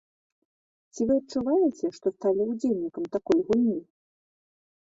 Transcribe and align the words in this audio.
Ці 0.95 1.01
вы 1.09 1.17
адчуваеце, 1.21 1.85
што 1.97 2.07
сталі 2.15 2.41
ўдзельнікам 2.53 3.03
такой 3.17 3.39
гульні? 3.51 3.77